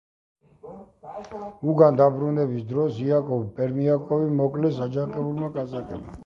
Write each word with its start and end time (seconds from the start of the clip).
უკან 1.73 1.99
დაბრუნების 1.99 2.63
დროს 2.71 2.97
იაკობ 3.03 3.45
პერმიაკოვი 3.61 4.33
მოკლეს, 4.41 4.81
აჯანყებულმა 4.89 5.53
კაზაკებმა. 5.61 6.19